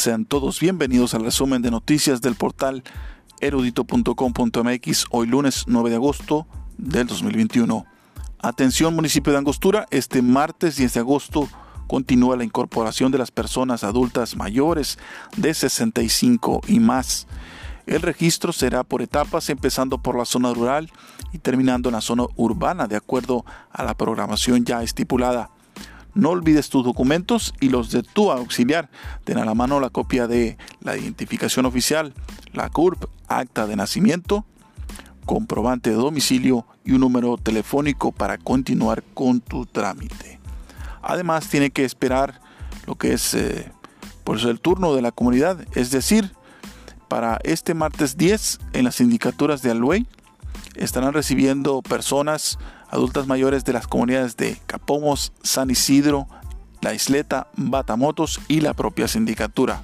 Sean 0.00 0.24
todos 0.24 0.60
bienvenidos 0.60 1.12
al 1.12 1.24
resumen 1.24 1.60
de 1.60 1.70
noticias 1.70 2.22
del 2.22 2.34
portal 2.34 2.82
erudito.com.mx 3.42 5.04
hoy 5.10 5.26
lunes 5.26 5.64
9 5.66 5.90
de 5.90 5.96
agosto 5.96 6.46
del 6.78 7.06
2021. 7.06 7.84
Atención 8.38 8.94
municipio 8.94 9.30
de 9.30 9.40
Angostura, 9.40 9.86
este 9.90 10.22
martes 10.22 10.76
10 10.76 10.94
de 10.94 11.00
agosto 11.00 11.50
continúa 11.86 12.38
la 12.38 12.44
incorporación 12.44 13.12
de 13.12 13.18
las 13.18 13.30
personas 13.30 13.84
adultas 13.84 14.36
mayores 14.36 14.98
de 15.36 15.52
65 15.52 16.62
y 16.66 16.80
más. 16.80 17.26
El 17.84 18.00
registro 18.00 18.54
será 18.54 18.84
por 18.84 19.02
etapas, 19.02 19.50
empezando 19.50 19.98
por 19.98 20.16
la 20.16 20.24
zona 20.24 20.54
rural 20.54 20.90
y 21.34 21.38
terminando 21.40 21.90
en 21.90 21.96
la 21.96 22.00
zona 22.00 22.24
urbana, 22.36 22.86
de 22.86 22.96
acuerdo 22.96 23.44
a 23.70 23.84
la 23.84 23.92
programación 23.92 24.64
ya 24.64 24.82
estipulada. 24.82 25.50
No 26.14 26.30
olvides 26.30 26.70
tus 26.70 26.84
documentos 26.84 27.54
y 27.60 27.68
los 27.68 27.90
de 27.90 28.02
tu 28.02 28.30
auxiliar. 28.30 28.90
Ten 29.24 29.38
a 29.38 29.44
la 29.44 29.54
mano 29.54 29.80
la 29.80 29.90
copia 29.90 30.26
de 30.26 30.58
la 30.80 30.96
identificación 30.96 31.66
oficial, 31.66 32.14
la 32.52 32.68
CURP, 32.68 33.04
acta 33.28 33.66
de 33.66 33.76
nacimiento, 33.76 34.44
comprobante 35.24 35.90
de 35.90 35.96
domicilio 35.96 36.66
y 36.84 36.92
un 36.92 37.00
número 37.00 37.36
telefónico 37.36 38.12
para 38.12 38.38
continuar 38.38 39.04
con 39.14 39.40
tu 39.40 39.66
trámite. 39.66 40.40
Además, 41.02 41.48
tiene 41.48 41.70
que 41.70 41.84
esperar 41.84 42.40
lo 42.86 42.96
que 42.96 43.12
es 43.12 43.34
eh, 43.34 43.70
el 44.26 44.60
turno 44.60 44.94
de 44.94 45.02
la 45.02 45.10
comunidad, 45.10 45.66
es 45.74 45.90
decir, 45.90 46.32
para 47.08 47.38
este 47.42 47.74
martes 47.74 48.16
10 48.16 48.60
en 48.72 48.84
las 48.84 48.96
sindicaturas 48.96 49.62
de 49.62 49.72
Alhuey 49.72 50.06
estarán 50.74 51.12
recibiendo 51.12 51.82
personas 51.82 52.58
adultas 52.88 53.26
mayores 53.26 53.64
de 53.64 53.72
las 53.72 53.86
comunidades 53.86 54.36
de 54.36 54.58
Capomos, 54.66 55.32
San 55.42 55.70
Isidro, 55.70 56.26
La 56.80 56.94
Isleta, 56.94 57.48
Batamotos 57.56 58.40
y 58.48 58.60
la 58.60 58.74
propia 58.74 59.08
sindicatura. 59.08 59.82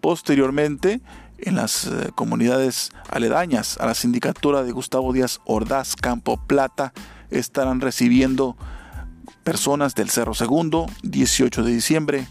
Posteriormente, 0.00 1.00
en 1.38 1.56
las 1.56 1.86
eh, 1.86 2.10
comunidades 2.14 2.90
aledañas 3.08 3.78
a 3.78 3.86
la 3.86 3.94
sindicatura 3.94 4.62
de 4.62 4.72
Gustavo 4.72 5.12
Díaz 5.12 5.40
Ordaz, 5.44 5.96
Campo 5.96 6.36
Plata, 6.36 6.92
estarán 7.30 7.80
recibiendo 7.80 8.56
personas 9.44 9.94
del 9.94 10.10
Cerro 10.10 10.34
Segundo, 10.34 10.86
18 11.02 11.62
de 11.62 11.72
diciembre, 11.72 12.26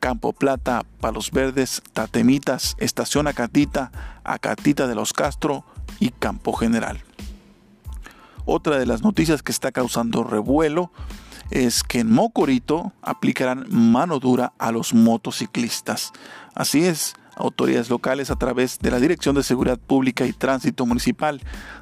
Campo 0.00 0.32
Plata, 0.32 0.84
Palos 1.00 1.30
Verdes, 1.30 1.82
Tatemitas, 1.92 2.76
Estación 2.78 3.26
Acatita, 3.26 3.90
Acatita 4.22 4.86
de 4.86 4.94
los 4.94 5.12
Castro 5.12 5.64
y 6.00 6.10
Campo 6.10 6.52
General. 6.52 7.02
Otra 8.46 8.78
de 8.78 8.86
las 8.86 9.02
noticias 9.02 9.42
que 9.42 9.52
está 9.52 9.72
causando 9.72 10.22
revuelo 10.22 10.90
es 11.50 11.82
que 11.82 12.00
en 12.00 12.10
Mocorito 12.10 12.92
aplicarán 13.02 13.66
mano 13.70 14.18
dura 14.18 14.52
a 14.58 14.72
los 14.72 14.94
motociclistas. 14.94 16.12
Así 16.54 16.84
es, 16.84 17.14
autoridades 17.36 17.90
locales 17.90 18.30
a 18.30 18.36
través 18.36 18.78
de 18.78 18.90
la 18.90 19.00
Dirección 19.00 19.34
de 19.34 19.42
Seguridad 19.42 19.78
Pública 19.78 20.26
y 20.26 20.32
Tránsito 20.32 20.86
Municipal 20.86 21.40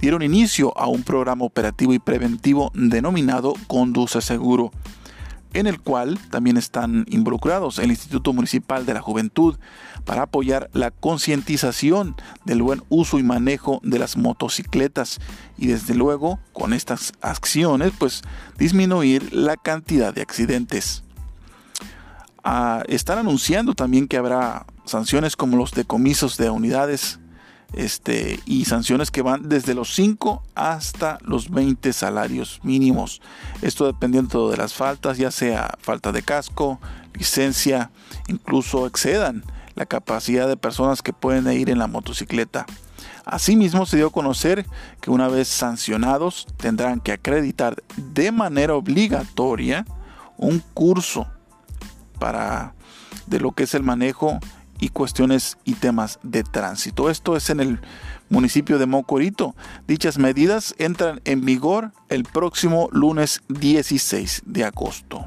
dieron 0.00 0.22
inicio 0.22 0.76
a 0.78 0.86
un 0.86 1.02
programa 1.02 1.44
operativo 1.44 1.92
y 1.92 1.98
preventivo 1.98 2.70
denominado 2.74 3.54
Conduce 3.66 4.20
Seguro 4.20 4.70
en 5.54 5.66
el 5.66 5.80
cual 5.80 6.18
también 6.30 6.56
están 6.56 7.06
involucrados 7.08 7.78
el 7.78 7.90
Instituto 7.90 8.32
Municipal 8.32 8.84
de 8.84 8.94
la 8.94 9.00
Juventud 9.00 9.56
para 10.04 10.22
apoyar 10.22 10.68
la 10.72 10.90
concientización 10.90 12.16
del 12.44 12.62
buen 12.62 12.82
uso 12.88 13.18
y 13.18 13.22
manejo 13.22 13.80
de 13.82 13.98
las 13.98 14.16
motocicletas 14.16 15.20
y 15.56 15.68
desde 15.68 15.94
luego 15.94 16.38
con 16.52 16.72
estas 16.72 17.12
acciones 17.22 17.92
pues 17.98 18.22
disminuir 18.58 19.32
la 19.32 19.56
cantidad 19.56 20.12
de 20.12 20.22
accidentes. 20.22 21.02
Ah, 22.42 22.82
están 22.88 23.18
anunciando 23.18 23.74
también 23.74 24.06
que 24.06 24.18
habrá 24.18 24.66
sanciones 24.84 25.34
como 25.34 25.56
los 25.56 25.72
decomisos 25.72 26.36
de 26.36 26.50
unidades 26.50 27.18
este, 27.76 28.40
y 28.44 28.64
sanciones 28.64 29.10
que 29.10 29.22
van 29.22 29.48
desde 29.48 29.74
los 29.74 29.94
5 29.94 30.42
hasta 30.54 31.18
los 31.22 31.50
20 31.50 31.92
salarios 31.92 32.60
mínimos. 32.62 33.20
Esto 33.62 33.86
dependiendo 33.86 34.50
de 34.50 34.56
las 34.56 34.74
faltas, 34.74 35.18
ya 35.18 35.30
sea 35.30 35.74
falta 35.80 36.12
de 36.12 36.22
casco, 36.22 36.80
licencia, 37.14 37.90
incluso 38.28 38.86
excedan 38.86 39.44
la 39.74 39.86
capacidad 39.86 40.48
de 40.48 40.56
personas 40.56 41.02
que 41.02 41.12
pueden 41.12 41.50
ir 41.52 41.70
en 41.70 41.78
la 41.78 41.86
motocicleta. 41.86 42.66
Asimismo, 43.24 43.86
se 43.86 43.96
dio 43.96 44.08
a 44.08 44.12
conocer 44.12 44.66
que 45.00 45.10
una 45.10 45.28
vez 45.28 45.48
sancionados 45.48 46.46
tendrán 46.58 47.00
que 47.00 47.12
acreditar 47.12 47.82
de 47.96 48.30
manera 48.32 48.74
obligatoria 48.74 49.86
un 50.36 50.62
curso 50.74 51.26
para 52.18 52.74
de 53.26 53.40
lo 53.40 53.52
que 53.52 53.62
es 53.64 53.74
el 53.74 53.82
manejo 53.82 54.38
y 54.80 54.88
cuestiones 54.88 55.58
y 55.64 55.74
temas 55.74 56.18
de 56.22 56.42
tránsito. 56.42 57.10
Esto 57.10 57.36
es 57.36 57.50
en 57.50 57.60
el 57.60 57.80
municipio 58.28 58.78
de 58.78 58.86
Mocorito. 58.86 59.54
Dichas 59.86 60.18
medidas 60.18 60.74
entran 60.78 61.20
en 61.24 61.44
vigor 61.44 61.92
el 62.08 62.24
próximo 62.24 62.88
lunes 62.92 63.42
16 63.48 64.42
de 64.46 64.64
agosto. 64.64 65.26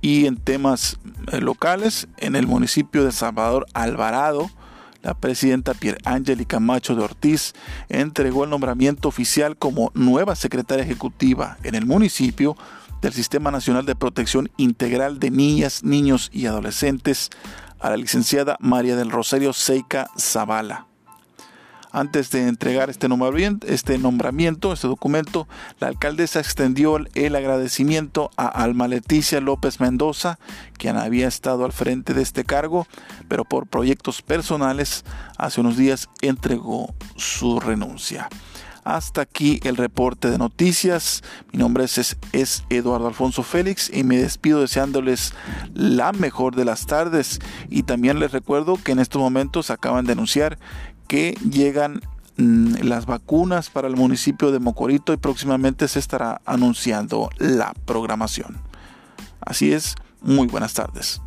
Y 0.00 0.26
en 0.26 0.36
temas 0.36 0.98
eh, 1.32 1.40
locales, 1.40 2.08
en 2.18 2.36
el 2.36 2.46
municipio 2.46 3.04
de 3.04 3.12
Salvador 3.12 3.66
Alvarado, 3.74 4.50
la 5.02 5.14
presidenta 5.14 5.74
Pierre 5.74 6.00
Angélica 6.04 6.58
Macho 6.58 6.96
de 6.96 7.02
Ortiz 7.02 7.54
entregó 7.88 8.44
el 8.44 8.50
nombramiento 8.50 9.08
oficial 9.08 9.56
como 9.56 9.92
nueva 9.94 10.34
secretaria 10.34 10.84
ejecutiva 10.84 11.58
en 11.62 11.76
el 11.76 11.86
municipio 11.86 12.56
del 13.02 13.12
Sistema 13.12 13.50
Nacional 13.50 13.86
de 13.86 13.94
Protección 13.94 14.50
Integral 14.56 15.20
de 15.20 15.30
Niñas, 15.30 15.84
Niños 15.84 16.30
y 16.32 16.46
Adolescentes 16.46 17.30
a 17.80 17.90
la 17.90 17.96
licenciada 17.96 18.56
María 18.60 18.96
del 18.96 19.10
Rosario 19.10 19.52
Seika 19.52 20.08
Zavala. 20.18 20.86
Antes 21.96 22.30
de 22.30 22.46
entregar 22.46 22.90
este 22.90 23.08
nombramiento, 23.08 23.66
este 23.66 23.96
nombramiento, 23.96 24.74
este 24.74 24.86
documento, 24.86 25.48
la 25.78 25.86
alcaldesa 25.86 26.40
extendió 26.40 26.98
el 27.14 27.34
agradecimiento 27.34 28.30
a 28.36 28.48
Alma 28.48 28.86
Leticia 28.86 29.40
López 29.40 29.80
Mendoza, 29.80 30.38
quien 30.76 30.96
había 30.96 31.26
estado 31.26 31.64
al 31.64 31.72
frente 31.72 32.12
de 32.12 32.20
este 32.20 32.44
cargo, 32.44 32.86
pero 33.28 33.44
por 33.44 33.66
proyectos 33.66 34.20
personales 34.20 35.06
hace 35.38 35.62
unos 35.62 35.78
días 35.78 36.10
entregó 36.20 36.94
su 37.16 37.60
renuncia. 37.60 38.28
Hasta 38.86 39.22
aquí 39.22 39.58
el 39.64 39.76
reporte 39.76 40.30
de 40.30 40.38
noticias. 40.38 41.24
Mi 41.52 41.58
nombre 41.58 41.84
es, 41.86 42.64
Eduardo 42.70 43.08
Alfonso 43.08 43.42
Félix 43.42 43.90
y 43.92 44.04
me 44.04 44.16
despido 44.18 44.60
deseándoles 44.60 45.34
la 45.74 46.12
mejor 46.12 46.54
de 46.54 46.64
las 46.64 46.86
tardes. 46.86 47.40
Y 47.68 47.82
también 47.82 48.20
les 48.20 48.30
recuerdo 48.30 48.76
que 48.76 48.92
en 48.92 49.00
estos 49.00 49.20
momentos 49.20 49.72
acaban 49.72 50.04
de 50.04 50.12
anunciar 50.12 50.56
que 51.08 51.36
llegan 51.50 52.00
mm, 52.36 52.74
las 52.82 53.06
vacunas 53.06 53.70
para 53.70 53.88
el 53.88 53.96
municipio 53.96 54.52
de 54.52 54.60
Mocorito 54.60 55.12
y 55.12 55.16
próximamente 55.16 55.88
se 55.88 55.98
estará 55.98 56.40
anunciando 56.44 57.28
la 57.38 57.74
programación. 57.86 58.56
Así 59.40 59.72
es, 59.72 59.96
muy 60.20 60.46
buenas 60.46 60.74
tardes. 60.74 61.20